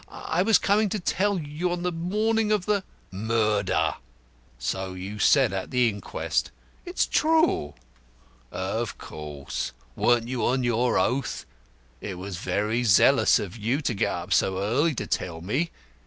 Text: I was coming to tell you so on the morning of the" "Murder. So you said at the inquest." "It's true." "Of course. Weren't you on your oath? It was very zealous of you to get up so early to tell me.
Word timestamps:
I 0.09 0.41
was 0.41 0.57
coming 0.57 0.89
to 0.89 0.99
tell 0.99 1.37
you 1.37 1.67
so 1.67 1.73
on 1.73 1.83
the 1.83 1.91
morning 1.91 2.51
of 2.51 2.65
the" 2.65 2.83
"Murder. 3.11 3.97
So 4.57 4.95
you 4.95 5.19
said 5.19 5.53
at 5.53 5.69
the 5.69 5.89
inquest." 5.89 6.49
"It's 6.87 7.05
true." 7.05 7.75
"Of 8.51 8.97
course. 8.97 9.73
Weren't 9.95 10.27
you 10.27 10.43
on 10.43 10.63
your 10.63 10.97
oath? 10.97 11.45
It 12.01 12.17
was 12.17 12.37
very 12.37 12.83
zealous 12.83 13.37
of 13.37 13.55
you 13.55 13.79
to 13.81 13.93
get 13.93 14.11
up 14.11 14.33
so 14.33 14.57
early 14.57 14.95
to 14.95 15.05
tell 15.05 15.39
me. 15.39 15.69